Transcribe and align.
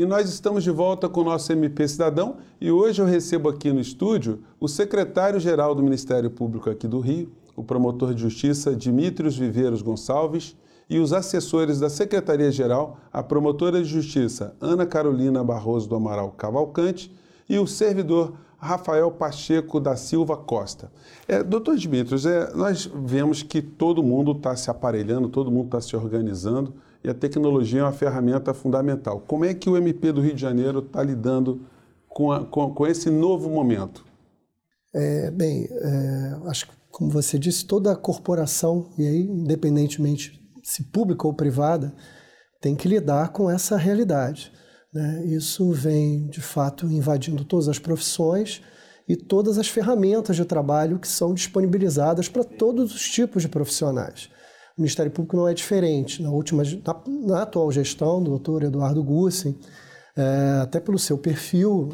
E 0.00 0.06
nós 0.06 0.30
estamos 0.30 0.64
de 0.64 0.70
volta 0.70 1.10
com 1.10 1.20
o 1.20 1.24
nosso 1.24 1.52
MP 1.52 1.86
Cidadão 1.86 2.38
e 2.58 2.72
hoje 2.72 3.02
eu 3.02 3.06
recebo 3.06 3.50
aqui 3.50 3.70
no 3.70 3.80
estúdio 3.80 4.42
o 4.58 4.66
secretário-geral 4.66 5.74
do 5.74 5.82
Ministério 5.82 6.30
Público 6.30 6.70
aqui 6.70 6.88
do 6.88 7.00
Rio, 7.00 7.30
o 7.54 7.62
promotor 7.62 8.14
de 8.14 8.22
justiça 8.22 8.74
Dimitrios 8.74 9.36
Viveiros 9.36 9.82
Gonçalves 9.82 10.56
e 10.88 10.98
os 10.98 11.12
assessores 11.12 11.78
da 11.78 11.90
Secretaria-Geral, 11.90 12.96
a 13.12 13.22
promotora 13.22 13.82
de 13.82 13.90
justiça 13.90 14.56
Ana 14.58 14.86
Carolina 14.86 15.44
Barroso 15.44 15.86
do 15.86 15.96
Amaral 15.96 16.30
Cavalcante 16.30 17.14
e 17.46 17.58
o 17.58 17.66
servidor 17.66 18.32
Rafael 18.56 19.10
Pacheco 19.10 19.78
da 19.78 19.96
Silva 19.96 20.34
Costa. 20.34 20.90
É, 21.28 21.42
doutor 21.42 21.76
Dimitrios, 21.76 22.24
é, 22.24 22.50
nós 22.54 22.90
vemos 23.04 23.42
que 23.42 23.60
todo 23.60 24.02
mundo 24.02 24.32
está 24.32 24.56
se 24.56 24.70
aparelhando, 24.70 25.28
todo 25.28 25.50
mundo 25.50 25.66
está 25.66 25.80
se 25.82 25.94
organizando 25.94 26.72
e 27.02 27.08
a 27.08 27.14
tecnologia 27.14 27.80
é 27.80 27.84
uma 27.84 27.92
ferramenta 27.92 28.52
fundamental. 28.52 29.20
Como 29.26 29.44
é 29.44 29.54
que 29.54 29.70
o 29.70 29.76
MP 29.76 30.12
do 30.12 30.20
Rio 30.20 30.34
de 30.34 30.40
Janeiro 30.40 30.80
está 30.80 31.02
lidando 31.02 31.66
com, 32.08 32.30
a, 32.30 32.44
com, 32.44 32.72
com, 32.74 32.86
esse 32.86 33.10
novo 33.10 33.48
momento? 33.48 34.04
É, 34.94 35.30
bem, 35.30 35.68
é, 35.70 36.38
acho 36.46 36.66
que, 36.66 36.72
como 36.90 37.10
você 37.10 37.38
disse, 37.38 37.64
toda 37.64 37.94
corporação, 37.96 38.90
e 38.98 39.06
aí, 39.06 39.22
independentemente 39.22 40.40
se 40.62 40.84
pública 40.84 41.26
ou 41.26 41.34
privada, 41.34 41.92
tem 42.60 42.76
que 42.76 42.88
lidar 42.88 43.30
com 43.30 43.50
essa 43.50 43.76
realidade. 43.76 44.52
Né? 44.92 45.24
Isso 45.26 45.72
vem, 45.72 46.26
de 46.28 46.40
fato, 46.40 46.86
invadindo 46.86 47.44
todas 47.44 47.68
as 47.68 47.78
profissões 47.78 48.60
e 49.08 49.16
todas 49.16 49.58
as 49.58 49.68
ferramentas 49.68 50.36
de 50.36 50.44
trabalho 50.44 50.98
que 50.98 51.08
são 51.08 51.32
disponibilizadas 51.32 52.28
para 52.28 52.44
todos 52.44 52.94
os 52.94 53.08
tipos 53.08 53.42
de 53.42 53.48
profissionais. 53.48 54.28
O 54.76 54.80
Ministério 54.80 55.10
Público 55.10 55.36
não 55.36 55.48
é 55.48 55.54
diferente. 55.54 56.22
Na, 56.22 56.30
última, 56.30 56.62
na, 56.62 57.02
na 57.26 57.42
atual 57.42 57.70
gestão 57.70 58.22
do 58.22 58.30
doutor 58.30 58.62
Eduardo 58.62 59.02
Gussen, 59.02 59.56
é, 60.16 60.60
até 60.62 60.80
pelo 60.80 60.98
seu 60.98 61.16
perfil, 61.16 61.88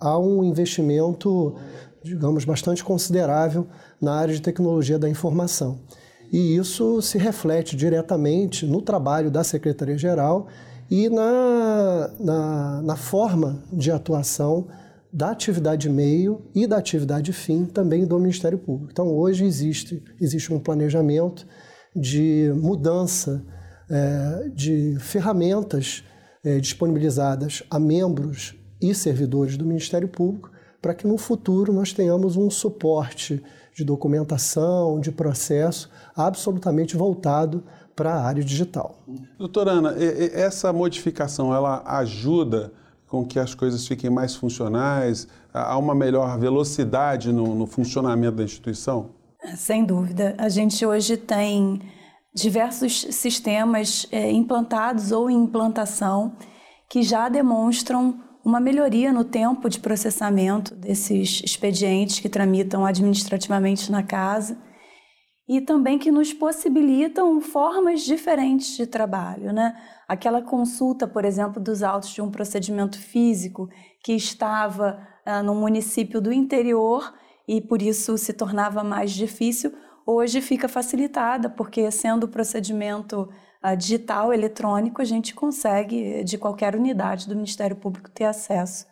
há 0.00 0.18
um 0.18 0.44
investimento, 0.44 1.56
digamos, 2.02 2.44
bastante 2.44 2.84
considerável 2.84 3.66
na 4.00 4.14
área 4.14 4.34
de 4.34 4.40
tecnologia 4.40 4.98
da 4.98 5.08
informação. 5.08 5.80
E 6.32 6.56
isso 6.56 7.02
se 7.02 7.18
reflete 7.18 7.76
diretamente 7.76 8.64
no 8.64 8.80
trabalho 8.80 9.30
da 9.30 9.42
Secretaria-Geral 9.42 10.46
e 10.88 11.08
na, 11.08 12.10
na, 12.18 12.82
na, 12.82 12.96
forma 12.96 13.62
de 13.72 13.90
atuação 13.90 14.66
da 15.12 15.30
atividade 15.30 15.88
meio 15.88 16.42
e 16.54 16.66
da 16.66 16.76
atividade 16.76 17.32
fim 17.32 17.64
também 17.64 18.06
do 18.06 18.18
Ministério 18.18 18.58
Público. 18.58 18.90
Então, 18.92 19.08
hoje 19.08 19.44
existe, 19.44 20.02
existe 20.20 20.52
um 20.52 20.60
planejamento 20.60 21.46
de 21.94 22.52
mudança 22.56 23.44
é, 23.90 24.48
de 24.54 24.96
ferramentas 25.00 26.04
é, 26.44 26.58
disponibilizadas 26.60 27.62
a 27.68 27.78
membros 27.78 28.54
e 28.80 28.94
servidores 28.94 29.56
do 29.56 29.66
Ministério 29.66 30.08
Público 30.08 30.50
para 30.80 30.94
que 30.94 31.06
no 31.06 31.18
futuro 31.18 31.72
nós 31.72 31.92
tenhamos 31.92 32.36
um 32.36 32.48
suporte 32.48 33.42
de 33.74 33.84
documentação, 33.84 34.98
de 35.00 35.12
processo 35.12 35.90
absolutamente 36.16 36.96
voltado 36.96 37.64
para 37.94 38.14
a 38.14 38.24
área 38.24 38.42
digital. 38.42 39.04
Doutora 39.38 39.72
Ana, 39.72 39.94
essa 39.98 40.72
modificação 40.72 41.54
ela 41.54 41.82
ajuda 41.98 42.72
com 43.10 43.26
que 43.26 43.40
as 43.40 43.56
coisas 43.56 43.88
fiquem 43.88 44.08
mais 44.08 44.36
funcionais, 44.36 45.26
há 45.52 45.76
uma 45.76 45.96
melhor 45.96 46.38
velocidade 46.38 47.32
no, 47.32 47.56
no 47.56 47.66
funcionamento 47.66 48.36
da 48.36 48.44
instituição? 48.44 49.10
Sem 49.56 49.84
dúvida. 49.84 50.36
A 50.38 50.48
gente 50.48 50.86
hoje 50.86 51.16
tem 51.16 51.82
diversos 52.32 53.00
sistemas 53.10 54.06
é, 54.12 54.30
implantados 54.30 55.10
ou 55.10 55.28
em 55.28 55.42
implantação 55.42 56.36
que 56.88 57.02
já 57.02 57.28
demonstram 57.28 58.20
uma 58.44 58.60
melhoria 58.60 59.12
no 59.12 59.24
tempo 59.24 59.68
de 59.68 59.80
processamento 59.80 60.72
desses 60.76 61.42
expedientes 61.44 62.20
que 62.20 62.28
tramitam 62.28 62.86
administrativamente 62.86 63.90
na 63.90 64.04
casa 64.04 64.56
e 65.50 65.60
também 65.60 65.98
que 65.98 66.12
nos 66.12 66.32
possibilitam 66.32 67.40
formas 67.40 68.02
diferentes 68.02 68.76
de 68.76 68.86
trabalho, 68.86 69.52
né? 69.52 69.76
Aquela 70.06 70.40
consulta, 70.40 71.08
por 71.08 71.24
exemplo, 71.24 71.60
dos 71.60 71.82
autos 71.82 72.10
de 72.10 72.22
um 72.22 72.30
procedimento 72.30 72.96
físico 72.96 73.68
que 74.00 74.12
estava 74.12 75.04
ah, 75.26 75.42
no 75.42 75.56
município 75.56 76.20
do 76.20 76.32
interior 76.32 77.12
e 77.48 77.60
por 77.60 77.82
isso 77.82 78.16
se 78.16 78.32
tornava 78.32 78.84
mais 78.84 79.10
difícil, 79.10 79.72
hoje 80.06 80.40
fica 80.40 80.68
facilitada, 80.68 81.50
porque 81.50 81.90
sendo 81.90 82.24
o 82.24 82.28
procedimento 82.28 83.28
ah, 83.60 83.74
digital, 83.74 84.32
eletrônico, 84.32 85.02
a 85.02 85.04
gente 85.04 85.34
consegue, 85.34 86.22
de 86.22 86.38
qualquer 86.38 86.76
unidade 86.76 87.26
do 87.26 87.34
Ministério 87.34 87.74
Público, 87.74 88.08
ter 88.08 88.26
acesso 88.26 88.86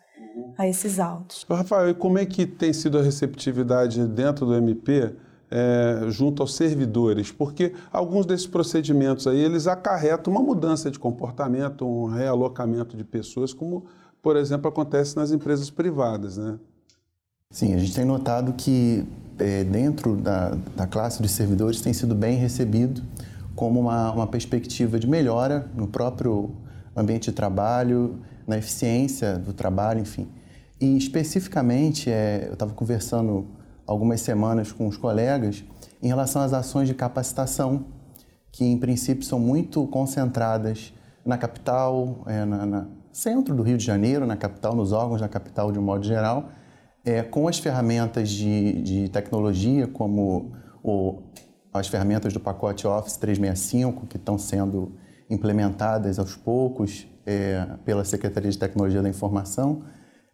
a 0.57 0.67
esses 0.67 0.99
autos. 0.99 1.45
Rafael, 1.49 1.91
e 1.91 1.93
como 1.93 2.17
é 2.17 2.25
que 2.25 2.45
tem 2.45 2.73
sido 2.73 2.99
a 2.99 3.01
receptividade 3.01 4.05
dentro 4.09 4.45
do 4.45 4.55
MP? 4.55 5.15
É, 5.51 6.05
junto 6.09 6.43
aos 6.43 6.55
servidores, 6.55 7.31
porque 7.31 7.73
alguns 7.91 8.25
desses 8.25 8.47
procedimentos 8.47 9.25
aí 9.27 9.39
eles 9.39 9.67
acarretam 9.67 10.31
uma 10.31 10.41
mudança 10.41 10.91
de 10.91 10.99
comportamento, 10.99 11.87
um 11.87 12.05
realocamento 12.05 12.95
de 12.95 13.03
pessoas, 13.03 13.53
como 13.53 13.85
por 14.21 14.35
exemplo 14.35 14.67
acontece 14.67 15.15
nas 15.15 15.31
empresas 15.31 15.69
privadas, 15.69 16.37
né? 16.37 16.59
Sim, 17.51 17.73
a 17.73 17.79
gente 17.79 17.95
tem 17.95 18.05
notado 18.05 18.53
que 18.53 19.03
é, 19.39 19.63
dentro 19.63 20.15
da, 20.15 20.55
da 20.75 20.85
classe 20.85 21.21
dos 21.21 21.31
servidores 21.31 21.81
tem 21.81 21.93
sido 21.93 22.13
bem 22.13 22.37
recebido 22.37 23.01
como 23.55 23.79
uma, 23.79 24.11
uma 24.11 24.27
perspectiva 24.27 24.99
de 24.99 25.07
melhora 25.07 25.67
no 25.75 25.87
próprio 25.87 26.51
ambiente 26.95 27.31
de 27.31 27.35
trabalho, 27.35 28.19
na 28.45 28.57
eficiência 28.57 29.37
do 29.37 29.51
trabalho, 29.51 29.99
enfim. 29.99 30.27
E 30.79 30.95
especificamente, 30.95 32.09
é, 32.09 32.45
eu 32.47 32.53
estava 32.53 32.73
conversando 32.73 33.47
algumas 33.89 34.21
semanas 34.21 34.71
com 34.71 34.87
os 34.87 34.95
colegas 34.95 35.63
em 35.99 36.07
relação 36.07 36.43
às 36.43 36.53
ações 36.53 36.87
de 36.87 36.93
capacitação, 36.93 37.87
que 38.51 38.63
em 38.63 38.77
princípio 38.77 39.23
são 39.23 39.39
muito 39.39 39.85
concentradas 39.87 40.93
na 41.25 41.39
capital, 41.39 42.23
é, 42.27 42.45
na, 42.45 42.65
na 42.67 42.87
centro 43.11 43.55
do 43.55 43.63
Rio 43.63 43.79
de 43.79 43.83
Janeiro, 43.83 44.27
na 44.27 44.37
capital, 44.37 44.75
nos 44.75 44.91
órgãos 44.91 45.21
da 45.21 45.27
capital 45.27 45.71
de 45.71 45.79
um 45.79 45.81
modo 45.81 46.05
geral, 46.05 46.49
é, 47.03 47.23
com 47.23 47.47
as 47.47 47.57
ferramentas 47.57 48.29
de, 48.29 48.79
de 48.83 49.09
tecnologia, 49.09 49.87
como 49.87 50.51
o, 50.83 51.23
as 51.73 51.87
ferramentas 51.87 52.31
do 52.31 52.39
pacote 52.39 52.85
Office 52.85 53.17
365, 53.17 54.05
que 54.05 54.17
estão 54.17 54.37
sendo 54.37 54.93
implementadas 55.27 56.19
aos 56.19 56.35
poucos 56.35 57.07
é, 57.25 57.65
pela 57.83 58.05
Secretaria 58.05 58.51
de 58.51 58.57
Tecnologia 58.57 59.01
da 59.01 59.09
Informação, 59.09 59.81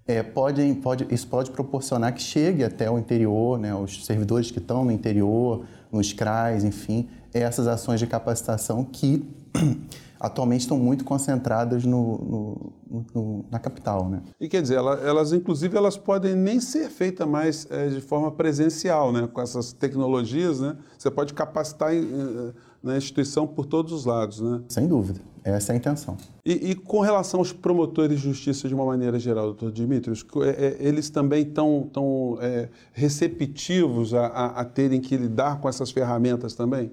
é, 0.08 0.22
pode, 0.22 0.62
pode, 0.76 1.08
isso 1.10 1.28
pode 1.28 1.52
proporcionar 1.52 2.14
que 2.14 2.22
chegue 2.22 2.64
até 2.64 2.90
o 2.90 2.98
interior, 2.98 3.58
né, 3.58 3.74
os 3.74 4.06
servidores 4.06 4.52
que 4.52 4.60
estão 4.60 4.86
no 4.86 4.92
interior, 4.92 5.66
nos 5.92 6.14
CRAs, 6.14 6.64
enfim, 6.64 7.10
essas 7.34 7.68
ações 7.68 8.00
de 8.00 8.08
capacitação 8.08 8.84
que 8.84 9.28
atualmente 10.20 10.62
estão 10.62 10.78
muito 10.78 11.04
concentradas 11.04 11.86
no, 11.86 12.72
no, 12.90 13.06
no, 13.14 13.46
na 13.52 13.60
capital. 13.60 14.08
Né? 14.10 14.22
E 14.40 14.48
quer 14.48 14.62
dizer, 14.62 14.76
elas, 14.76 15.34
inclusive 15.34 15.76
elas 15.76 15.98
podem 15.98 16.36
nem 16.36 16.60
ser 16.60 16.90
feitas 16.90 17.28
mais 17.28 17.68
é, 17.70 17.90
de 17.90 18.02
forma 18.02 18.32
presencial, 18.32 19.12
né? 19.12 19.28
com 19.32 19.42
essas 19.42 19.74
tecnologias, 19.74 20.60
né? 20.60 20.78
você 20.98 21.10
pode 21.10 21.34
capacitar 21.34 21.94
em, 21.94 22.04
eh, 22.04 22.54
na 22.86 22.98
instituição 22.98 23.48
por 23.48 23.66
todos 23.66 23.92
os 23.92 24.06
lados. 24.06 24.40
Né? 24.40 24.62
Sem 24.70 24.88
dúvida. 24.88 25.20
Essa 25.44 25.72
é 25.72 25.76
a 25.76 25.78
intenção. 25.78 26.18
E, 26.44 26.72
e, 26.72 26.76
com 26.76 27.02
relação 27.02 27.40
aos 27.40 27.52
promotores 27.52 28.20
de 28.20 28.24
justiça 28.24 28.68
de 28.68 28.74
uma 28.74 28.86
maneira 28.86 29.20
geral, 29.20 29.46
doutor 29.46 29.72
Dimitrios, 29.72 30.26
é, 30.44 30.50
é, 30.50 30.78
eles 30.80 31.10
também 31.10 31.44
estão 31.44 31.88
tão, 31.92 32.38
é, 32.42 32.70
receptivos 32.94 34.14
a, 34.14 34.26
a, 34.26 34.46
a, 34.62 34.66
terem 34.66 35.00
que 35.00 35.16
lidar 35.16 35.60
com 35.60 35.70
essas 35.70 35.92
ferramentas 35.92 36.56
também? 36.56 36.92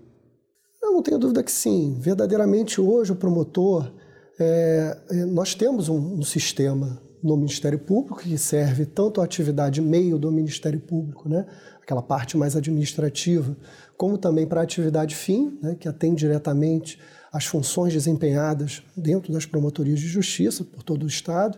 Eu 0.83 0.93
não 0.93 1.03
tenho 1.03 1.19
dúvida 1.19 1.43
que 1.43 1.53
sim. 1.53 1.97
Verdadeiramente, 1.99 2.79
hoje, 2.79 3.13
o 3.13 3.17
promotor, 3.17 3.91
é, 4.39 4.99
é, 5.11 5.25
nós 5.25 5.55
temos 5.55 5.89
um, 5.89 6.19
um, 6.19 6.23
sistema 6.23 7.01
no 7.23 7.37
Ministério 7.37 7.79
Público 7.79 8.19
que 8.19 8.37
serve 8.37 8.85
tanto 8.85 9.21
a 9.21 9.25
atividade 9.25 9.81
meio 9.81 10.19
do 10.19 10.31
Ministério 10.31 10.81
Público, 10.81 11.29
né, 11.29 11.47
aquela 11.81 12.03
parte 12.03 12.37
mais 12.37 12.57
administrativa, 12.57 13.57
como 14.03 14.19
também 14.19 14.45
para 14.49 14.59
a 14.59 14.65
atividade 14.65 15.15
fim, 15.15 15.57
né, 15.63 15.77
que 15.79 15.87
atende 15.87 16.17
diretamente 16.17 16.99
as 17.33 17.47
funções 17.47 17.93
desempenhadas 17.93 18.83
dentro 18.97 19.33
das 19.33 19.47
promotorias 19.47 20.01
de 20.01 20.09
justiça 20.09 20.65
por 20.65 20.83
todo 20.83 21.05
o 21.05 21.07
Estado, 21.07 21.57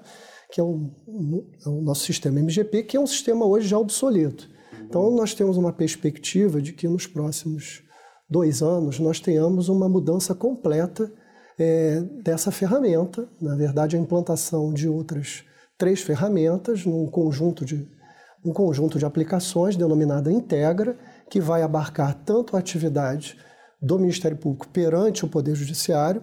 que 0.53 0.61
é 0.61 0.63
o, 0.63 0.91
é 1.65 1.69
o 1.71 1.81
nosso 1.81 2.05
sistema 2.05 2.39
MGP, 2.39 2.83
que 2.83 2.99
é 2.99 3.01
um 3.01 3.07
sistema 3.07 3.47
hoje 3.47 3.67
já 3.67 3.79
obsoleto. 3.79 4.47
Então, 4.83 5.11
nós 5.13 5.33
temos 5.33 5.57
uma 5.57 5.73
perspectiva 5.73 6.61
de 6.61 6.75
que 6.75 6.87
nos 6.87 7.07
próximos 7.07 7.83
dois 8.29 8.61
anos 8.61 8.99
nós 8.99 9.21
tenhamos 9.21 9.71
uma 9.71 9.89
mudança 9.89 10.35
completa 10.35 11.11
é, 11.59 12.03
dessa 12.23 12.51
ferramenta, 12.51 13.27
na 13.41 13.57
verdade, 13.57 13.97
a 13.97 13.99
implantação 13.99 14.71
de 14.71 14.87
outras 14.87 15.45
três 15.79 16.03
ferramentas 16.03 16.85
num 16.85 17.07
conjunto 17.07 17.65
de, 17.65 17.89
um 18.45 18.53
conjunto 18.53 18.99
de 18.99 19.07
aplicações 19.07 19.77
denominada 19.77 20.31
Integra, 20.31 20.95
que 21.35 21.41
vai 21.41 21.63
abarcar 21.63 22.15
tanto 22.15 22.55
a 22.55 22.61
atividade 22.61 23.37
do 23.83 23.99
Ministério 23.99 24.37
Público 24.37 24.69
perante 24.69 25.25
o 25.25 25.29
Poder 25.29 25.57
Judiciário, 25.57 26.23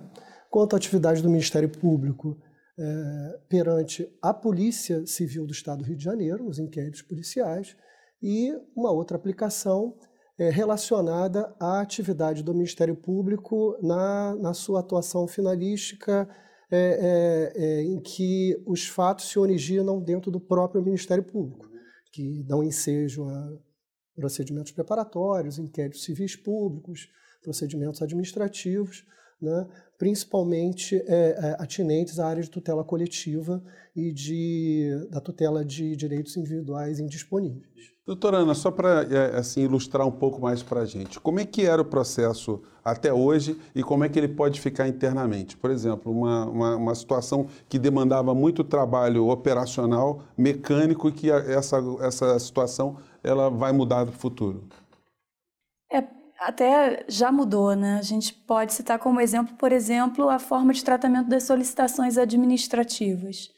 quanto 0.50 0.74
a 0.74 0.78
atividade 0.78 1.22
do 1.22 1.30
Ministério 1.30 1.68
Público 1.68 2.40
é, 2.80 3.40
perante 3.50 4.10
a 4.22 4.34
Polícia 4.34 5.06
Civil 5.06 5.46
do 5.46 5.52
Estado 5.52 5.80
do 5.80 5.84
Rio 5.84 5.98
de 5.98 6.04
Janeiro, 6.06 6.48
os 6.48 6.60
inquéritos 6.60 7.02
policiais, 7.02 7.76
e 8.24 8.54
uma 8.74 8.90
outra 8.90 9.18
aplicação 9.18 9.98
é, 10.40 10.50
relacionada 10.50 11.54
à 11.60 11.82
atividade 11.82 12.42
do 12.42 12.54
Ministério 12.54 12.96
Público 12.96 13.78
na, 13.84 14.34
na 14.38 14.54
sua 14.54 14.80
atuação 14.80 15.28
finalística, 15.28 16.26
é, 16.72 17.84
em 17.84 18.00
que 18.00 18.64
os 18.66 18.88
fatos 18.88 19.28
se 19.28 19.38
originam 19.38 20.00
dentro 20.00 20.32
do 20.32 20.40
próprio 20.40 20.82
Ministério 20.82 21.26
Público, 21.26 21.70
que 22.14 22.42
dão 22.44 22.64
ensejo 22.64 23.26
a 23.26 23.71
procedimentos 24.16 24.72
preparatórios, 24.72 25.58
inquéritos 25.58 26.04
civis 26.04 26.36
públicos, 26.36 27.08
procedimentos 27.42 28.02
administrativos, 28.02 29.06
né, 29.42 29.68
principalmente 29.98 30.96
é, 30.96 31.06
é, 31.08 31.56
atinentes 31.60 32.20
à 32.20 32.28
área 32.28 32.44
de 32.44 32.50
tutela 32.50 32.84
coletiva 32.84 33.64
e 33.96 34.12
de, 34.12 35.08
da 35.10 35.20
tutela 35.20 35.66
de 35.66 35.96
direitos 35.96 36.38
individuais 36.38 37.00
indisponíveis. 37.00 37.92
Doutora 38.06 38.38
Ana, 38.38 38.54
só 38.54 38.70
para 38.70 39.04
é, 39.04 39.38
assim, 39.38 39.62
ilustrar 39.62 40.08
um 40.08 40.12
pouco 40.12 40.42
mais 40.42 40.62
para 40.62 40.82
a 40.82 40.86
gente, 40.86 41.20
como 41.20 41.40
é 41.40 41.46
que 41.46 41.66
era 41.66 41.82
o 41.82 41.86
processo 41.86 42.62
até 42.84 43.14
hoje 43.14 43.56
e 43.76 43.84
como 43.84 44.04
é 44.04 44.10
que 44.10 44.18
ele 44.18 44.28
pode 44.28 44.60
ficar 44.60 44.88
internamente? 44.88 45.56
Por 45.56 45.70
exemplo, 45.70 46.12
uma, 46.12 46.46
uma, 46.46 46.76
uma 46.76 46.96
situação 46.96 47.48
que 47.70 47.78
demandava 47.78 48.34
muito 48.34 48.64
trabalho 48.64 49.28
operacional, 49.28 50.24
mecânico, 50.38 51.10
e 51.10 51.12
que 51.12 51.30
essa, 51.30 51.78
essa 52.02 52.38
situação 52.40 52.98
ela 53.24 53.50
vai 53.50 53.72
mudar 53.72 54.06
no 54.06 54.12
futuro. 54.12 54.68
É, 55.92 56.04
até 56.40 57.06
já 57.08 57.32
mudou, 57.32 57.76
né? 57.76 57.98
A 58.00 58.02
gente 58.02 58.34
pode 58.34 58.74
citar 58.74 58.98
como 59.00 59.20
exemplo, 59.20 59.56
por 59.56 59.72
exemplo, 59.72 60.30
a 60.30 60.40
forma 60.40 60.74
de 60.74 60.84
tratamento 60.84 61.28
das 61.30 61.44
solicitações 61.44 62.18
administrativas. 62.18 63.50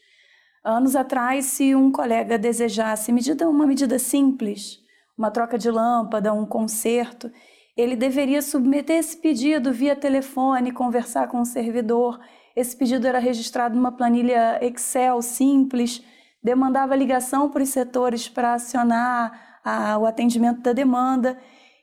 Anos 0.63 0.95
atrás, 0.95 1.45
se 1.45 1.75
um 1.75 1.92
colega 1.92 2.38
desejasse 2.38 3.12
medida, 3.12 3.50
uma 3.50 3.68
medida 3.68 4.00
simples, 4.00 4.80
uma 5.18 5.30
troca 5.30 5.57
de 5.57 5.69
lâmpada, 5.69 6.33
um 6.33 6.45
conserto, 6.45 7.31
ele 7.75 7.95
deveria 7.95 8.42
submeter 8.42 8.98
esse 8.98 9.18
pedido 9.18 9.74
via 9.74 9.95
telefone, 9.95 10.71
conversar 10.71 11.27
com 11.27 11.42
o 11.42 11.45
servidor. 11.45 12.19
Esse 12.56 12.77
pedido 12.77 13.07
era 13.07 13.19
registrado 13.19 13.75
numa 13.75 13.92
planilha 13.92 14.60
Excel 14.63 15.21
simples, 15.21 16.04
demandava 16.42 16.95
ligação 16.95 17.50
para 17.50 17.63
os 17.63 17.69
setores 17.69 18.30
para 18.30 18.54
acionar 18.54 19.52
a, 19.63 19.98
o 19.98 20.06
atendimento 20.06 20.62
da 20.62 20.74
demanda. 20.74 21.39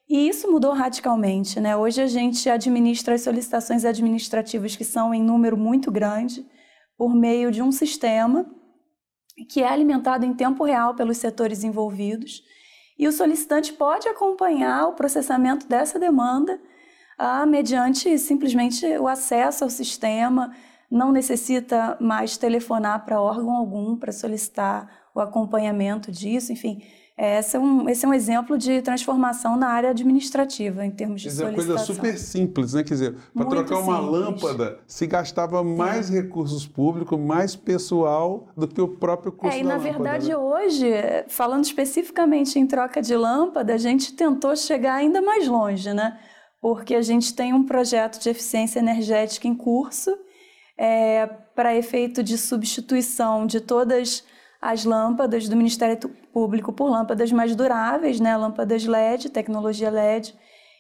E 0.08 0.28
isso 0.28 0.50
mudou 0.50 0.72
radicalmente. 0.72 1.58
Né? 1.60 1.76
Hoje 1.76 2.02
a 2.02 2.06
gente 2.06 2.48
administra 2.48 3.14
as 3.14 3.22
solicitações 3.22 3.84
administrativas, 3.84 4.76
que 4.76 4.84
são 4.84 5.14
em 5.14 5.22
número 5.22 5.56
muito 5.56 5.90
grande, 5.90 6.44
por 6.96 7.14
meio 7.14 7.50
de 7.50 7.62
um 7.62 7.72
sistema 7.72 8.44
que 9.48 9.62
é 9.62 9.68
alimentado 9.68 10.26
em 10.26 10.34
tempo 10.34 10.64
real 10.64 10.94
pelos 10.94 11.16
setores 11.16 11.64
envolvidos. 11.64 12.42
E 12.98 13.08
o 13.08 13.12
solicitante 13.12 13.72
pode 13.72 14.06
acompanhar 14.06 14.86
o 14.88 14.92
processamento 14.92 15.66
dessa 15.66 15.98
demanda 15.98 16.60
ah, 17.16 17.46
mediante 17.46 18.18
simplesmente 18.18 18.86
o 18.98 19.06
acesso 19.06 19.64
ao 19.64 19.70
sistema, 19.70 20.54
não 20.90 21.12
necessita 21.12 21.96
mais 22.00 22.36
telefonar 22.36 23.04
para 23.04 23.20
órgão 23.20 23.54
algum 23.54 23.96
para 23.96 24.10
solicitar 24.10 24.90
o 25.14 25.20
acompanhamento 25.20 26.10
disso, 26.10 26.52
enfim 26.52 26.82
esse 27.22 27.54
é, 27.54 27.60
um, 27.60 27.86
esse 27.86 28.06
é 28.06 28.08
um 28.08 28.14
exemplo 28.14 28.56
de 28.56 28.80
transformação 28.80 29.54
na 29.54 29.68
área 29.68 29.90
administrativa, 29.90 30.86
em 30.86 30.90
termos 30.90 31.20
de 31.20 31.28
dizer, 31.28 31.44
solicitação. 31.44 31.76
coisa 31.76 31.92
super 31.92 32.18
simples, 32.18 32.72
né? 32.72 32.82
Quer 32.82 32.94
dizer, 32.94 33.16
para 33.34 33.44
trocar 33.44 33.78
uma 33.80 34.00
simples. 34.00 34.10
lâmpada 34.10 34.78
se 34.86 35.06
gastava 35.06 35.62
mais 35.62 36.06
Sim. 36.06 36.14
recursos 36.14 36.66
públicos, 36.66 37.20
mais 37.20 37.54
pessoal 37.54 38.48
do 38.56 38.66
que 38.66 38.80
o 38.80 38.88
próprio 38.88 39.32
custo 39.32 39.54
é, 39.54 39.60
e 39.60 39.62
na 39.62 39.76
lâmpada, 39.76 39.92
verdade, 39.92 40.28
né? 40.30 40.36
hoje, 40.36 40.90
falando 41.28 41.64
especificamente 41.64 42.58
em 42.58 42.66
troca 42.66 43.02
de 43.02 43.14
lâmpada, 43.14 43.74
a 43.74 43.78
gente 43.78 44.14
tentou 44.14 44.56
chegar 44.56 44.94
ainda 44.94 45.20
mais 45.20 45.46
longe, 45.46 45.92
né? 45.92 46.18
Porque 46.58 46.94
a 46.94 47.02
gente 47.02 47.34
tem 47.34 47.52
um 47.52 47.64
projeto 47.64 48.18
de 48.18 48.30
eficiência 48.30 48.78
energética 48.78 49.46
em 49.46 49.54
curso 49.54 50.16
é, 50.78 51.26
para 51.54 51.76
efeito 51.76 52.22
de 52.22 52.38
substituição 52.38 53.46
de 53.46 53.60
todas 53.60 53.98
as 54.00 54.39
lâmpadas 54.84 55.48
do 55.48 55.56
Ministério 55.56 55.96
Público 56.32 56.72
por 56.72 56.90
lâmpadas 56.90 57.32
mais 57.32 57.54
duráveis, 57.56 58.20
né? 58.20 58.36
lâmpadas 58.36 58.84
LED, 58.84 59.30
tecnologia 59.30 59.90
LED. 59.90 60.34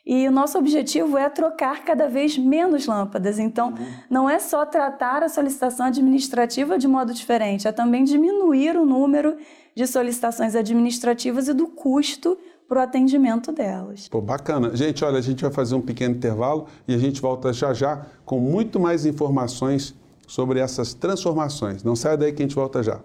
E 0.04 0.26
o 0.26 0.32
nosso 0.32 0.58
objetivo 0.58 1.18
é 1.18 1.28
trocar 1.28 1.84
cada 1.84 2.08
vez 2.08 2.36
menos 2.36 2.86
lâmpadas. 2.86 3.38
Então, 3.38 3.68
uhum. 3.68 3.86
não 4.08 4.30
é 4.30 4.38
só 4.38 4.64
tratar 4.64 5.22
a 5.22 5.28
solicitação 5.28 5.86
administrativa 5.86 6.78
de 6.78 6.88
modo 6.88 7.12
diferente, 7.12 7.68
é 7.68 7.72
também 7.72 8.04
diminuir 8.04 8.76
o 8.76 8.86
número 8.86 9.36
de 9.74 9.86
solicitações 9.86 10.56
administrativas 10.56 11.48
e 11.48 11.54
do 11.54 11.68
custo 11.68 12.36
para 12.68 12.78
o 12.78 12.82
atendimento 12.82 13.52
delas. 13.52 14.08
Pô, 14.08 14.20
bacana. 14.20 14.74
Gente, 14.76 15.04
olha, 15.04 15.18
a 15.18 15.22
gente 15.22 15.42
vai 15.42 15.52
fazer 15.52 15.74
um 15.74 15.80
pequeno 15.80 16.14
intervalo 16.14 16.66
e 16.86 16.94
a 16.94 16.98
gente 16.98 17.20
volta 17.20 17.52
já 17.52 17.74
já 17.74 18.06
com 18.24 18.38
muito 18.38 18.78
mais 18.78 19.04
informações 19.04 19.94
sobre 20.26 20.60
essas 20.60 20.94
transformações. 20.94 21.82
Não 21.82 21.96
saia 21.96 22.16
daí 22.16 22.32
que 22.32 22.42
a 22.42 22.46
gente 22.46 22.54
volta 22.54 22.82
já. 22.82 23.00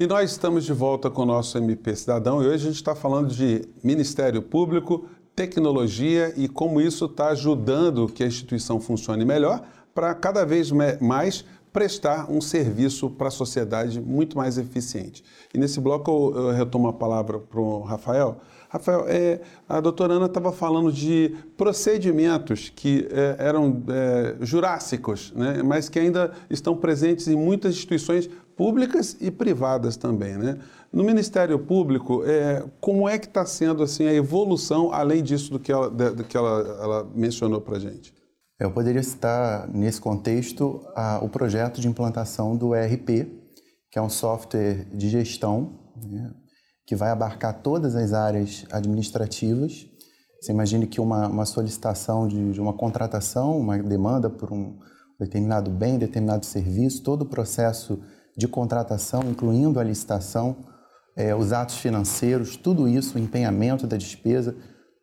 E 0.00 0.06
nós 0.06 0.30
estamos 0.30 0.64
de 0.64 0.72
volta 0.72 1.10
com 1.10 1.20
o 1.20 1.26
nosso 1.26 1.58
MP 1.58 1.94
Cidadão 1.94 2.42
e 2.42 2.46
hoje 2.46 2.64
a 2.64 2.70
gente 2.70 2.76
está 2.76 2.94
falando 2.94 3.28
de 3.28 3.68
Ministério 3.84 4.40
Público, 4.40 5.06
tecnologia 5.36 6.32
e 6.34 6.48
como 6.48 6.80
isso 6.80 7.04
está 7.04 7.28
ajudando 7.28 8.08
que 8.08 8.24
a 8.24 8.26
instituição 8.26 8.80
funcione 8.80 9.22
melhor 9.22 9.62
para 9.94 10.14
cada 10.14 10.46
vez 10.46 10.72
mais 10.98 11.44
prestar 11.72 12.30
um 12.30 12.40
serviço 12.40 13.10
para 13.10 13.28
a 13.28 13.30
sociedade 13.30 14.00
muito 14.00 14.36
mais 14.36 14.56
eficiente. 14.56 15.22
E 15.52 15.58
nesse 15.58 15.78
bloco 15.78 16.32
eu, 16.34 16.50
retomo 16.52 16.88
a 16.88 16.92
palavra 16.92 17.38
para 17.38 17.60
o 17.60 17.82
Rafael. 17.82 18.38
Rafael, 18.70 19.04
é, 19.06 19.40
a 19.68 19.80
doutora 19.80 20.14
Ana 20.14 20.26
estava 20.26 20.50
falando 20.50 20.90
de 20.90 21.36
procedimentos 21.58 22.72
que 22.74 23.06
é, 23.10 23.36
eram 23.38 23.82
é, 23.88 24.36
jurássicos, 24.40 25.30
né, 25.36 25.62
mas 25.62 25.90
que 25.90 25.98
ainda 25.98 26.32
estão 26.48 26.74
presentes 26.74 27.28
em 27.28 27.36
muitas 27.36 27.74
instituições 27.74 28.30
públicas 28.56 29.16
e 29.20 29.30
privadas 29.30 29.96
também, 29.96 30.36
né? 30.36 30.58
No 30.92 31.02
Ministério 31.02 31.58
Público, 31.58 32.22
é, 32.24 32.64
como 32.80 33.08
é 33.08 33.18
que 33.18 33.26
está 33.26 33.46
sendo 33.46 33.82
assim 33.82 34.06
a 34.06 34.12
evolução, 34.12 34.92
além 34.92 35.22
disso 35.22 35.50
do 35.50 35.58
que 35.58 35.72
ela, 35.72 35.88
do 35.88 36.24
que 36.24 36.36
ela, 36.36 36.60
ela 36.82 37.10
mencionou 37.14 37.60
para 37.60 37.78
gente? 37.78 38.12
Eu 38.60 38.70
poderia 38.70 39.02
citar, 39.02 39.68
nesse 39.68 40.00
contexto, 40.00 40.86
a, 40.94 41.18
o 41.22 41.28
projeto 41.28 41.80
de 41.80 41.88
implantação 41.88 42.56
do 42.56 42.74
ERP, 42.74 43.26
que 43.90 43.98
é 43.98 44.02
um 44.02 44.08
software 44.08 44.86
de 44.94 45.08
gestão, 45.08 45.80
né, 45.96 46.30
que 46.86 46.94
vai 46.94 47.10
abarcar 47.10 47.60
todas 47.62 47.96
as 47.96 48.12
áreas 48.12 48.64
administrativas. 48.70 49.86
Você 50.40 50.52
imagine 50.52 50.86
que 50.86 51.00
uma, 51.00 51.26
uma 51.26 51.44
solicitação 51.44 52.28
de, 52.28 52.52
de 52.52 52.60
uma 52.60 52.72
contratação, 52.72 53.58
uma 53.58 53.78
demanda 53.78 54.30
por 54.30 54.52
um 54.52 54.78
determinado 55.18 55.70
bem, 55.70 55.98
determinado 55.98 56.44
serviço, 56.46 57.02
todo 57.02 57.22
o 57.22 57.26
processo 57.26 58.00
de 58.36 58.48
contratação, 58.48 59.22
incluindo 59.24 59.78
a 59.78 59.84
licitação, 59.84 60.56
é, 61.16 61.34
os 61.34 61.52
atos 61.52 61.76
financeiros, 61.78 62.56
tudo 62.56 62.88
isso, 62.88 63.16
o 63.16 63.20
empenhamento 63.20 63.86
da 63.86 63.96
despesa, 63.96 64.54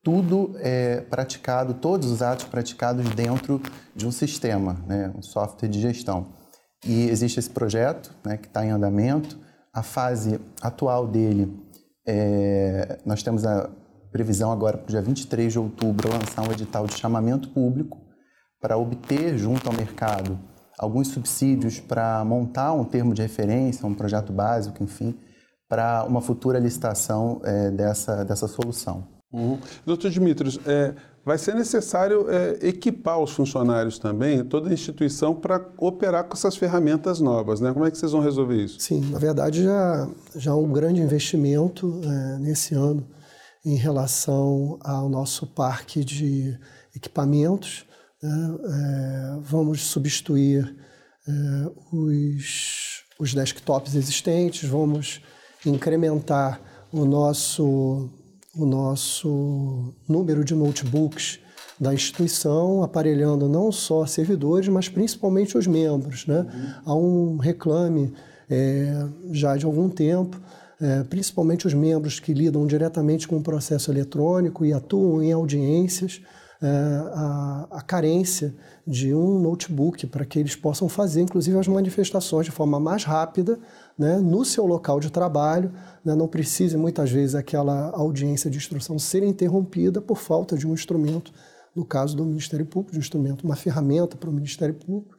tudo 0.04 0.56
é 0.58 1.02
praticado, 1.02 1.74
todos 1.74 2.10
os 2.10 2.22
atos 2.22 2.46
praticados 2.46 3.08
dentro 3.12 3.62
de 3.96 4.08
um 4.08 4.12
sistema, 4.12 4.78
né, 4.88 5.14
um 5.16 5.22
software 5.22 5.68
de 5.68 5.80
gestão. 5.80 6.28
E 6.86 7.10
existe 7.10 7.40
esse 7.40 7.50
projeto 7.50 8.14
né, 8.24 8.38
que 8.38 8.48
está 8.48 8.66
em 8.66 8.70
andamento. 8.70 9.38
A 9.74 9.84
fase 9.84 10.40
atual 10.62 11.06
dele, 11.06 11.54
é, 12.08 12.98
nós 13.06 13.22
temos 13.22 13.46
a 13.46 13.70
previsão 14.12 14.52
agora 14.52 14.78
para 14.78 14.86
o 14.86 14.90
dia 14.90 15.02
23 15.02 15.52
de 15.52 15.60
outubro 15.60 16.10
lançar 16.10 16.48
um 16.48 16.52
edital 16.52 16.88
de 16.88 16.98
chamamento 16.98 17.50
público 17.50 18.00
para 18.60 18.78
obter 18.78 19.38
junto 19.38 19.68
ao 19.68 19.76
mercado 19.76 20.40
alguns 20.80 21.10
subsídios 21.10 21.82
para 21.82 22.24
montar 22.24 22.72
um 22.72 22.86
termo 22.86 23.14
de 23.14 23.22
referência, 23.22 23.86
um 23.86 23.94
projeto 23.94 24.32
básico, 24.32 24.82
enfim, 24.82 25.14
para 25.68 26.06
uma 26.06 26.22
futura 26.22 26.58
licitação 26.58 27.42
é, 27.44 27.70
dessa, 27.70 28.24
dessa 28.24 28.48
solução. 28.48 29.06
Uhum. 29.32 29.60
Doutor 29.86 30.10
Dimitrios, 30.10 30.58
é, 30.66 30.96
vai 31.24 31.38
ser 31.38 31.54
necessário 31.54 32.28
é, 32.30 32.68
equipar 32.68 33.20
os 33.20 33.32
funcionários 33.32 34.00
também, 34.00 34.44
toda 34.44 34.70
a 34.70 34.74
instituição, 34.74 35.36
para 35.36 35.64
operar 35.78 36.24
com 36.24 36.34
essas 36.34 36.56
ferramentas 36.56 37.20
novas, 37.20 37.60
né? 37.60 37.74
Como 37.74 37.86
é 37.86 37.92
que 37.92 37.98
vocês 37.98 38.14
vão 38.14 38.22
resolver 38.22 38.64
isso? 38.64 38.80
Sim, 38.80 39.02
na 39.12 39.20
verdade 39.20 39.64
já, 39.64 40.10
já 40.36 40.52
há 40.52 40.56
um 40.56 40.72
grande 40.72 41.02
investimento 41.02 42.02
é, 42.04 42.40
nesse 42.40 42.74
ano 42.74 43.06
em 43.66 43.76
relação 43.76 44.80
ao 44.82 45.10
nosso 45.10 45.46
parque 45.46 46.06
de 46.06 46.58
equipamentos 46.96 47.86
vamos 49.42 49.82
substituir 49.82 50.76
é, 51.28 51.72
os, 51.92 53.04
os 53.20 53.34
desktops 53.34 53.94
existentes, 53.94 54.68
vamos 54.68 55.22
incrementar 55.66 56.60
o 56.92 57.06
nosso, 57.06 58.10
o 58.56 58.66
nosso 58.66 59.94
número 60.08 60.44
de 60.44 60.56
notebooks 60.56 61.40
da 61.80 61.94
instituição, 61.94 62.82
aparelhando 62.82 63.48
não 63.48 63.72
só 63.72 64.06
servidores, 64.06 64.68
mas 64.68 64.90
principalmente 64.90 65.58
os 65.58 65.68
membros. 65.68 66.26
Né? 66.26 66.40
Uhum. 66.40 66.74
Há 66.86 66.96
um 66.96 67.38
reclame 67.38 68.12
é, 68.50 69.08
já 69.32 69.56
de 69.56 69.66
algum 69.66 69.88
tempo, 69.88 70.42
é, 70.82 71.04
principalmente 71.04 71.68
os 71.68 71.74
membros 71.74 72.20
que 72.20 72.34
lidam 72.34 72.66
diretamente 72.66 73.28
com 73.28 73.38
o 73.38 73.44
processo 73.44 73.92
eletrônico 73.92 74.66
e 74.66 74.74
atuam 74.74 75.22
em 75.22 75.32
audiências, 75.32 76.22
é, 76.22 76.39
a, 76.62 77.68
a, 77.78 77.82
carência 77.82 78.54
de 78.86 79.14
um 79.14 79.40
notebook 79.40 80.06
para 80.08 80.26
que 80.26 80.38
eles 80.38 80.56
possam 80.56 80.90
fazer, 80.90 81.22
inclusive, 81.22 81.58
as 81.58 81.68
manifestações 81.68 82.46
de 82.46 82.52
forma 82.52 82.80
mais 82.80 83.06
rápida 83.06 83.58
né, 83.98 84.18
no 84.18 84.44
seu 84.44 84.66
local 84.66 85.00
de 85.00 85.10
trabalho, 85.10 85.72
né, 86.04 86.14
não 86.16 86.28
precise 86.28 86.76
muitas 86.76 87.10
vezes 87.10 87.34
aquela 87.34 87.92
audiência 87.92 88.50
de 88.50 88.58
instrução 88.58 89.00
ser 89.00 89.24
interrompida 89.24 90.02
por 90.02 90.18
falta 90.18 90.58
de 90.58 90.68
um 90.68 90.74
instrumento, 90.74 91.32
no 91.74 91.86
caso 91.86 92.18
do 92.18 92.26
Ministério 92.26 92.66
Público, 92.66 92.92
de 92.92 92.98
um 92.98 93.02
instrumento, 93.02 93.44
uma 93.46 93.56
ferramenta 93.56 94.18
para 94.18 94.30
o 94.30 94.34
Ministério 94.34 94.76
Público, 94.76 95.16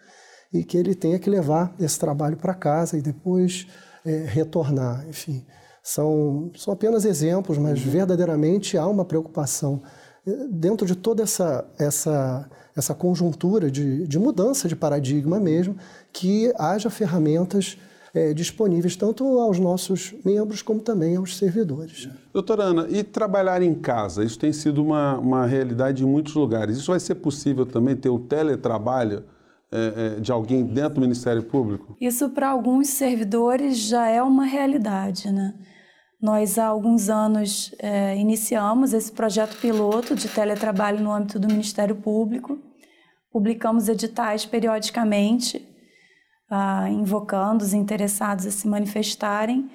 e 0.52 0.62
que 0.62 0.76
ele 0.76 0.94
tenha 0.94 1.18
que 1.18 1.30
levar 1.30 1.74
esse 1.80 1.98
trabalho 1.98 2.36
para 2.36 2.52
casa 2.52 2.98
e 2.98 3.00
depois 3.00 3.66
é, 4.04 4.24
retornar. 4.26 5.06
Enfim, 5.08 5.46
são, 5.82 6.50
são 6.56 6.74
apenas 6.74 7.04
exemplos, 7.06 7.56
mas 7.56 7.82
uhum. 7.82 7.90
verdadeiramente 7.90 8.76
há 8.76 8.86
uma 8.86 9.04
preocupação 9.04 9.80
dentro 10.50 10.86
de 10.86 10.94
toda 10.94 11.22
essa, 11.22 11.64
essa, 11.78 12.48
essa 12.76 12.94
conjuntura 12.94 13.70
de, 13.70 14.06
de 14.06 14.18
mudança 14.18 14.68
de 14.68 14.76
paradigma 14.76 15.40
mesmo, 15.40 15.76
que 16.12 16.52
haja 16.58 16.90
ferramentas 16.90 17.78
é, 18.12 18.34
disponíveis 18.34 18.96
tanto 18.96 19.24
aos 19.38 19.58
nossos 19.58 20.14
membros 20.24 20.62
como 20.62 20.80
também 20.80 21.16
aos 21.16 21.36
servidores. 21.36 22.08
Doutora 22.32 22.64
Ana, 22.64 22.86
e 22.88 23.04
trabalhar 23.04 23.62
em 23.62 23.74
casa? 23.74 24.24
Isso 24.24 24.38
tem 24.38 24.52
sido 24.52 24.82
uma, 24.82 25.16
uma 25.18 25.46
realidade 25.46 26.02
em 26.02 26.06
muitos 26.06 26.34
lugares. 26.34 26.76
Isso 26.76 26.90
vai 26.90 27.00
ser 27.00 27.16
possível 27.16 27.64
também 27.64 27.96
ter 27.96 28.08
o 28.08 28.18
teletrabalho 28.18 29.24
é, 29.72 30.16
é, 30.16 30.20
de 30.20 30.32
alguém 30.32 30.64
dentro 30.64 30.94
do 30.94 31.00
Ministério 31.00 31.44
Público? 31.44 31.96
Isso 32.00 32.28
para 32.30 32.48
alguns 32.48 32.88
servidores 32.88 33.78
já 33.78 34.08
é 34.08 34.20
uma 34.20 34.44
realidade, 34.44 35.30
né? 35.30 35.54
Nós, 36.20 36.58
há 36.58 36.66
alguns 36.66 37.08
anos, 37.08 37.74
é, 37.78 38.14
iniciamos 38.16 38.92
esse 38.92 39.10
projeto 39.10 39.56
piloto 39.56 40.14
de 40.14 40.28
teletrabalho 40.28 41.02
no 41.02 41.10
âmbito 41.10 41.38
do 41.38 41.48
Ministério 41.48 41.96
Público. 41.96 42.58
Publicamos 43.32 43.88
editais 43.88 44.44
periodicamente, 44.44 45.66
ah, 46.50 46.90
invocando 46.90 47.64
os 47.64 47.72
interessados 47.72 48.44
a 48.44 48.50
se 48.50 48.68
manifestarem 48.68 49.70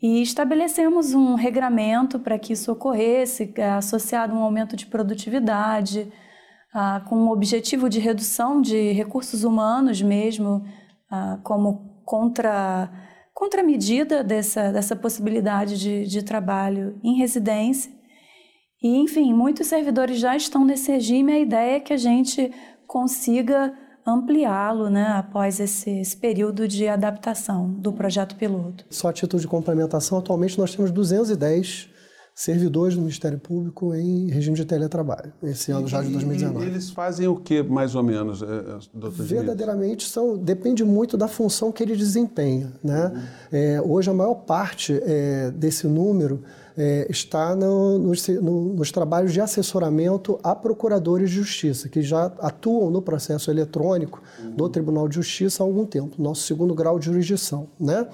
e 0.00 0.22
estabelecemos 0.22 1.14
um 1.14 1.34
regramento 1.34 2.20
para 2.20 2.38
que 2.38 2.52
isso 2.52 2.70
ocorresse, 2.70 3.52
é, 3.56 3.70
associado 3.70 4.32
a 4.32 4.36
um 4.36 4.42
aumento 4.42 4.76
de 4.76 4.86
produtividade, 4.86 6.12
ah, 6.72 7.02
com 7.08 7.16
o 7.26 7.32
objetivo 7.32 7.88
de 7.88 7.98
redução 7.98 8.62
de 8.62 8.92
recursos 8.92 9.42
humanos 9.42 10.00
mesmo, 10.00 10.64
ah, 11.10 11.40
como 11.42 12.02
contra 12.04 12.88
contramedida 13.38 14.24
dessa, 14.24 14.72
dessa 14.72 14.96
possibilidade 14.96 15.78
de, 15.78 16.04
de 16.08 16.24
trabalho 16.24 16.98
em 17.04 17.16
residência. 17.16 17.92
E, 18.82 18.96
enfim, 18.96 19.32
muitos 19.32 19.68
servidores 19.68 20.18
já 20.18 20.34
estão 20.34 20.64
nesse 20.64 20.90
regime. 20.90 21.32
A 21.32 21.38
ideia 21.38 21.76
é 21.76 21.80
que 21.80 21.92
a 21.92 21.96
gente 21.96 22.52
consiga 22.84 23.72
ampliá-lo 24.04 24.90
né, 24.90 25.06
após 25.14 25.60
esse, 25.60 26.00
esse, 26.00 26.16
período 26.16 26.66
de 26.66 26.88
adaptação 26.88 27.70
do 27.74 27.92
projeto 27.92 28.34
piloto. 28.34 28.84
Só 28.90 29.06
a 29.06 29.12
título 29.12 29.40
de 29.40 29.46
complementação, 29.46 30.18
atualmente 30.18 30.58
nós 30.58 30.74
temos 30.74 30.90
210 30.90 31.90
servidores 32.38 32.94
do 32.94 33.00
Ministério 33.00 33.36
Público 33.36 33.92
em 33.96 34.28
regime 34.28 34.56
de 34.56 34.64
teletrabalho, 34.64 35.32
esse 35.42 35.72
ano 35.72 35.88
já 35.88 36.00
de 36.00 36.10
2019. 36.10 36.64
E 36.64 36.68
eles 36.68 36.88
fazem 36.88 37.26
o 37.26 37.34
que, 37.34 37.64
mais 37.64 37.96
ou 37.96 38.02
menos, 38.04 38.42
é, 38.42 38.46
é, 38.46 38.78
doutor 38.94 39.24
Verdadeiramente, 39.24 40.08
são, 40.08 40.38
depende 40.38 40.84
muito 40.84 41.16
da 41.16 41.26
função 41.26 41.72
que 41.72 41.82
ele 41.82 41.96
desempenha. 41.96 42.72
Né? 42.80 43.10
Uhum. 43.12 43.22
É, 43.50 43.82
hoje, 43.84 44.08
a 44.08 44.14
maior 44.14 44.36
parte 44.36 45.02
é, 45.04 45.50
desse 45.50 45.88
número 45.88 46.40
é, 46.76 47.08
está 47.10 47.56
no, 47.56 47.98
nos, 47.98 48.28
no, 48.28 48.72
nos 48.72 48.92
trabalhos 48.92 49.32
de 49.32 49.40
assessoramento 49.40 50.38
a 50.40 50.54
procuradores 50.54 51.30
de 51.30 51.36
justiça, 51.38 51.88
que 51.88 52.02
já 52.02 52.26
atuam 52.38 52.88
no 52.88 53.02
processo 53.02 53.50
eletrônico 53.50 54.22
uhum. 54.38 54.52
do 54.52 54.68
Tribunal 54.68 55.08
de 55.08 55.16
Justiça 55.16 55.64
há 55.64 55.66
algum 55.66 55.84
tempo, 55.84 56.14
nosso 56.22 56.42
segundo 56.42 56.72
grau 56.72 57.00
de 57.00 57.06
jurisdição. 57.06 57.66
Né? 57.80 58.06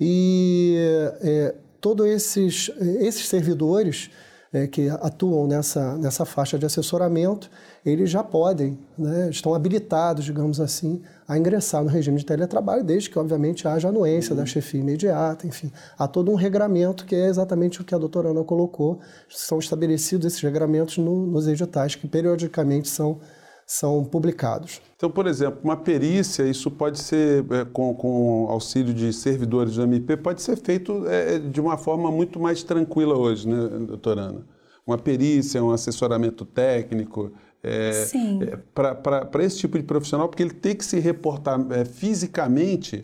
E 0.00 0.76
é, 1.20 1.54
todos 1.86 2.04
esses, 2.08 2.68
esses 2.98 3.28
servidores 3.28 4.10
é, 4.52 4.66
que 4.66 4.88
atuam 4.88 5.46
nessa, 5.46 5.96
nessa 5.96 6.24
faixa 6.24 6.58
de 6.58 6.66
assessoramento, 6.66 7.48
eles 7.84 8.10
já 8.10 8.24
podem, 8.24 8.76
né, 8.98 9.30
estão 9.30 9.54
habilitados, 9.54 10.24
digamos 10.24 10.58
assim, 10.58 11.00
a 11.28 11.38
ingressar 11.38 11.84
no 11.84 11.88
regime 11.88 12.18
de 12.18 12.26
teletrabalho, 12.26 12.82
desde 12.82 13.08
que, 13.08 13.16
obviamente, 13.16 13.68
haja 13.68 13.88
anuência 13.88 14.34
da 14.34 14.44
chefia 14.44 14.80
imediata, 14.80 15.46
enfim. 15.46 15.70
Há 15.96 16.08
todo 16.08 16.32
um 16.32 16.34
regramento 16.34 17.06
que 17.06 17.14
é 17.14 17.28
exatamente 17.28 17.80
o 17.80 17.84
que 17.84 17.94
a 17.94 17.98
doutora 17.98 18.30
Ana 18.30 18.42
colocou. 18.42 18.98
São 19.28 19.60
estabelecidos 19.60 20.26
esses 20.26 20.40
regramentos 20.40 20.98
no, 20.98 21.24
nos 21.24 21.46
editais, 21.46 21.94
que 21.94 22.08
periodicamente 22.08 22.88
são 22.88 23.20
são 23.66 24.04
publicados. 24.04 24.80
Então, 24.94 25.10
por 25.10 25.26
exemplo, 25.26 25.58
uma 25.64 25.76
perícia, 25.76 26.44
isso 26.44 26.70
pode 26.70 27.00
ser, 27.00 27.44
é, 27.50 27.64
com, 27.64 27.92
com 27.94 28.46
auxílio 28.48 28.94
de 28.94 29.12
servidores 29.12 29.74
do 29.74 29.82
MP, 29.82 30.16
pode 30.16 30.40
ser 30.40 30.56
feito 30.56 31.04
é, 31.08 31.40
de 31.40 31.60
uma 31.60 31.76
forma 31.76 32.10
muito 32.12 32.38
mais 32.38 32.62
tranquila 32.62 33.18
hoje, 33.18 33.48
né, 33.48 33.68
doutora 33.80 34.20
Ana? 34.20 34.46
Uma 34.86 34.96
perícia, 34.96 35.62
um 35.64 35.72
assessoramento 35.72 36.44
técnico, 36.44 37.32
é, 37.60 38.06
é, 38.52 38.56
para 38.56 39.44
esse 39.44 39.58
tipo 39.58 39.76
de 39.76 39.82
profissional, 39.82 40.28
porque 40.28 40.44
ele 40.44 40.52
tem 40.52 40.76
que 40.76 40.84
se 40.84 41.00
reportar 41.00 41.60
é, 41.72 41.84
fisicamente. 41.84 43.02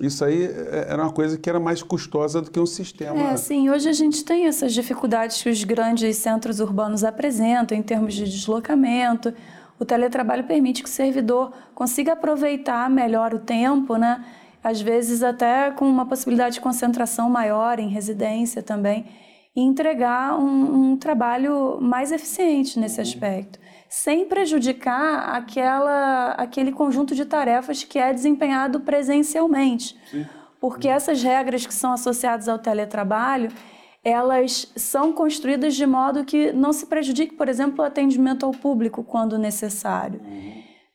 Isso 0.00 0.24
aí 0.24 0.44
é, 0.44 0.86
era 0.88 1.02
uma 1.02 1.12
coisa 1.12 1.36
que 1.36 1.50
era 1.50 1.60
mais 1.60 1.82
custosa 1.82 2.40
do 2.40 2.50
que 2.50 2.58
um 2.58 2.64
sistema. 2.64 3.32
É, 3.32 3.36
sim. 3.36 3.68
Hoje 3.68 3.86
a 3.86 3.92
gente 3.92 4.24
tem 4.24 4.46
essas 4.46 4.72
dificuldades 4.72 5.42
que 5.42 5.50
os 5.50 5.62
grandes 5.64 6.16
centros 6.16 6.60
urbanos 6.60 7.04
apresentam 7.04 7.76
em 7.76 7.82
termos 7.82 8.14
de 8.14 8.24
deslocamento 8.24 9.34
o 9.78 9.84
teletrabalho 9.84 10.44
permite 10.44 10.82
que 10.82 10.88
o 10.88 10.92
servidor 10.92 11.52
consiga 11.74 12.12
aproveitar 12.12 12.88
melhor 12.90 13.34
o 13.34 13.38
tempo, 13.38 13.96
né? 13.96 14.24
às 14.62 14.80
vezes 14.80 15.22
até 15.22 15.70
com 15.70 15.88
uma 15.88 16.06
possibilidade 16.06 16.56
de 16.56 16.60
concentração 16.60 17.30
maior 17.30 17.78
em 17.78 17.88
residência 17.88 18.62
também, 18.62 19.06
e 19.54 19.60
entregar 19.60 20.38
um, 20.38 20.92
um 20.92 20.96
trabalho 20.96 21.78
mais 21.80 22.12
eficiente 22.12 22.78
nesse 22.78 23.00
aspecto, 23.00 23.58
sem 23.88 24.26
prejudicar 24.26 25.34
aquela, 25.34 26.32
aquele 26.32 26.70
conjunto 26.70 27.14
de 27.14 27.24
tarefas 27.24 27.82
que 27.82 27.98
é 27.98 28.12
desempenhado 28.12 28.80
presencialmente. 28.80 29.96
Sim. 30.10 30.26
Porque 30.60 30.88
essas 30.88 31.22
regras 31.22 31.66
que 31.66 31.74
são 31.74 31.92
associadas 31.92 32.48
ao 32.48 32.58
teletrabalho, 32.58 33.50
elas 34.08 34.72
são 34.76 35.12
construídas 35.12 35.74
de 35.74 35.86
modo 35.86 36.24
que 36.24 36.52
não 36.52 36.72
se 36.72 36.86
prejudique, 36.86 37.34
por 37.34 37.48
exemplo, 37.48 37.82
o 37.82 37.86
atendimento 37.86 38.46
ao 38.46 38.52
público 38.52 39.02
quando 39.02 39.38
necessário. 39.38 40.20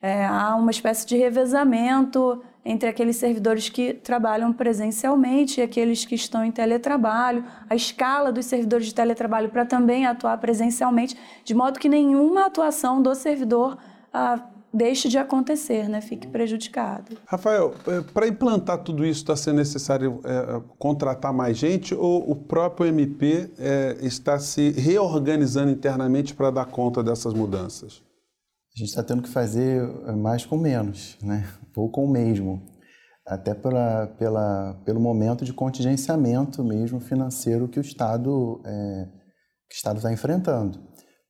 É, 0.02 0.26
há 0.26 0.56
uma 0.56 0.72
espécie 0.72 1.08
de 1.08 1.16
revezamento 1.16 2.42
entre 2.66 2.90
aqueles 2.90 3.18
servidores 3.18 3.70
que 3.70 3.94
trabalham 3.94 4.54
presencialmente 4.54 5.60
e 5.60 5.64
aqueles 5.64 6.06
que 6.06 6.16
estão 6.16 6.44
em 6.44 6.52
teletrabalho, 6.52 7.44
a 7.70 7.76
escala 7.76 8.32
dos 8.32 8.46
servidores 8.46 8.88
de 8.88 8.96
teletrabalho 8.96 9.50
para 9.50 9.66
também 9.66 10.06
atuar 10.06 10.38
presencialmente, 10.38 11.18
de 11.44 11.54
modo 11.54 11.80
que 11.80 11.90
nenhuma 11.90 12.46
atuação 12.46 13.02
do 13.02 13.14
servidor 13.16 13.78
ah, 14.14 14.40
deixe 14.74 15.08
de 15.08 15.18
acontecer, 15.18 15.88
né? 15.88 16.02
fique 16.02 16.28
prejudicado. 16.28 17.18
Rafael, 17.26 17.74
é, 17.88 18.02
para 18.02 18.28
implantar 18.28 18.80
tudo 18.80 19.06
isso 19.06 19.22
está 19.22 19.36
sendo 19.36 19.58
necessário 19.58 20.20
é, 20.24 20.62
contratar 20.80 21.32
mais 21.32 21.58
gente 21.58 21.94
ou 21.94 22.30
o 22.30 22.36
próprio 22.36 22.88
MP 22.88 23.52
é, 23.60 23.98
está 24.02 24.40
se 24.40 24.72
reorganizando 24.72 25.72
internamente 25.72 26.34
para 26.34 26.50
dar 26.50 26.66
conta 26.66 27.04
dessas 27.04 27.34
mudanças? 27.34 28.02
A 28.76 28.80
gente 28.80 28.90
está 28.90 29.04
tendo 29.04 29.22
que 29.22 29.30
fazer 29.30 29.88
mais 30.18 30.46
com 30.46 30.58
menos, 30.58 31.16
né? 31.22 31.48
ou 31.76 31.90
com 31.90 32.06
o 32.06 32.10
mesmo, 32.10 32.62
até 33.26 33.54
pela, 33.54 34.08
pela, 34.18 34.82
pelo 34.84 35.00
momento 35.00 35.46
de 35.46 35.54
contingenciamento 35.54 36.64
mesmo 36.64 37.00
financeiro 37.00 37.68
que 37.68 37.80
o 37.80 37.82
Estado 37.82 38.62
é, 38.66 39.08
está 39.70 40.12
enfrentando. 40.12 40.80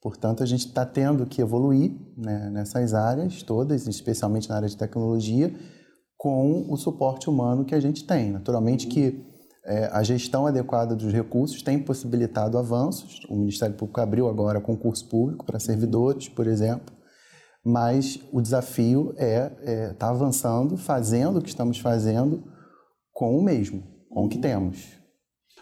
Portanto, 0.03 0.43
a 0.43 0.45
gente 0.45 0.67
está 0.67 0.85
tendo 0.85 1.25
que 1.25 1.41
evoluir 1.41 1.93
né, 2.17 2.49
nessas 2.49 2.93
áreas 2.93 3.41
todas, 3.41 3.87
especialmente 3.87 4.49
na 4.49 4.57
área 4.57 4.67
de 4.67 4.75
tecnologia, 4.75 5.55
com 6.17 6.69
o 6.69 6.75
suporte 6.75 7.29
humano 7.29 7.63
que 7.63 7.73
a 7.73 7.79
gente 7.79 8.05
tem. 8.05 8.29
Naturalmente 8.29 8.87
que 8.87 9.23
é, 9.63 9.85
a 9.93 10.03
gestão 10.03 10.45
adequada 10.45 10.93
dos 10.93 11.13
recursos 11.13 11.61
tem 11.61 11.79
possibilitado 11.79 12.57
avanços. 12.57 13.21
O 13.29 13.35
Ministério 13.37 13.77
Público 13.77 14.01
abriu 14.01 14.27
agora 14.27 14.59
concurso 14.59 15.07
público 15.07 15.45
para 15.45 15.57
servidores, 15.57 16.27
por 16.27 16.47
exemplo, 16.47 16.93
mas 17.63 18.19
o 18.33 18.41
desafio 18.41 19.13
é 19.15 19.45
estar 19.45 19.71
é, 19.71 19.93
tá 19.93 20.09
avançando, 20.09 20.75
fazendo 20.75 21.39
o 21.39 21.41
que 21.41 21.47
estamos 21.47 21.79
fazendo 21.79 22.43
com 23.13 23.39
o 23.39 23.41
mesmo, 23.41 23.81
com 24.09 24.25
o 24.25 24.29
que 24.29 24.37
temos. 24.37 25.01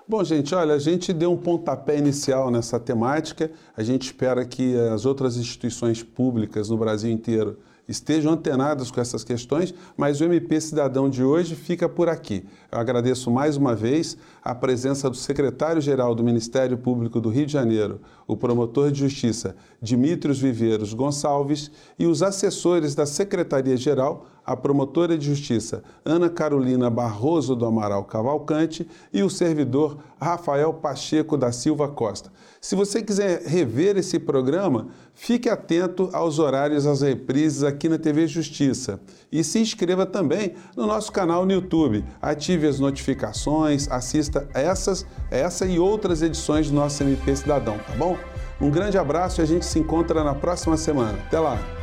Bom, 0.07 0.23
gente, 0.23 0.53
olha, 0.55 0.73
a 0.73 0.79
gente 0.79 1.13
deu 1.13 1.31
um 1.31 1.37
pontapé 1.37 1.97
inicial 1.97 2.49
nessa 2.49 2.79
temática. 2.79 3.51
A 3.77 3.83
gente 3.83 4.07
espera 4.07 4.43
que 4.43 4.75
as 4.75 5.05
outras 5.05 5.37
instituições 5.37 6.01
públicas 6.03 6.69
no 6.69 6.77
Brasil 6.77 7.11
inteiro 7.11 7.59
estejam 7.87 8.33
antenadas 8.33 8.89
com 8.89 8.99
essas 8.99 9.23
questões, 9.23 9.73
mas 9.97 10.19
o 10.19 10.23
MP 10.23 10.59
Cidadão 10.59 11.09
de 11.09 11.23
hoje 11.23 11.55
fica 11.55 11.87
por 11.87 12.09
aqui. 12.09 12.45
Eu 12.71 12.79
agradeço 12.79 13.29
mais 13.29 13.57
uma 13.57 13.75
vez 13.75 14.17
a 14.43 14.55
presença 14.55 15.09
do 15.09 15.15
secretário-geral 15.15 16.15
do 16.15 16.23
Ministério 16.23 16.77
Público 16.77 17.19
do 17.19 17.29
Rio 17.29 17.45
de 17.45 17.53
Janeiro, 17.53 18.01
o 18.25 18.37
promotor 18.37 18.91
de 18.91 18.99
justiça 18.99 19.55
Dimitrios 19.81 20.39
Viveiros 20.39 20.93
Gonçalves 20.93 21.69
e 21.99 22.07
os 22.07 22.23
assessores 22.23 22.95
da 22.95 23.05
Secretaria-Geral, 23.05 24.25
a 24.45 24.55
promotora 24.55 25.17
de 25.17 25.25
justiça 25.25 25.83
Ana 26.03 26.29
Carolina 26.29 26.89
Barroso 26.89 27.55
do 27.55 27.65
Amaral 27.65 28.03
Cavalcante 28.05 28.87
e 29.13 29.23
o 29.23 29.29
servidor 29.29 29.97
Rafael 30.19 30.73
Pacheco 30.73 31.37
da 31.37 31.51
Silva 31.51 31.87
Costa. 31.87 32.31
Se 32.59 32.75
você 32.75 33.01
quiser 33.01 33.41
rever 33.43 33.97
esse 33.97 34.19
programa, 34.19 34.87
fique 35.13 35.49
atento 35.49 36.09
aos 36.13 36.37
horários 36.37 36.83
das 36.83 37.01
reprises 37.01 37.63
aqui 37.63 37.89
na 37.89 37.97
TV 37.97 38.27
Justiça. 38.27 38.99
E 39.31 39.43
se 39.43 39.59
inscreva 39.59 40.05
também 40.05 40.53
no 40.75 40.85
nosso 40.85 41.11
canal 41.11 41.45
no 41.45 41.51
YouTube. 41.51 42.05
Ative 42.21 42.67
as 42.67 42.79
notificações, 42.79 43.89
assista 43.89 44.47
essas, 44.53 45.05
essa 45.31 45.65
e 45.65 45.79
outras 45.79 46.21
edições 46.21 46.69
do 46.69 46.75
nosso 46.75 47.01
MP 47.01 47.35
Cidadão, 47.35 47.77
tá 47.79 47.95
bom? 47.97 48.15
Um 48.59 48.69
grande 48.69 48.97
abraço 48.97 49.41
e 49.41 49.43
a 49.43 49.47
gente 49.47 49.65
se 49.65 49.79
encontra 49.79 50.23
na 50.23 50.35
próxima 50.35 50.77
semana. 50.77 51.17
Até 51.25 51.39
lá! 51.39 51.80